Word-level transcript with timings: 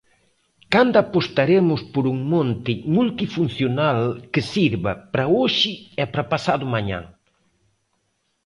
¿Cando 0.73 0.95
apostaremos 1.05 1.81
por 1.93 2.03
un 2.13 2.19
monte 2.33 2.73
multifuncional 2.95 3.99
que 4.31 4.41
sirva 4.53 4.93
para 5.11 5.31
hoxe 5.35 5.71
e 6.01 6.03
para 6.11 6.29
pasadomañá? 6.33 7.01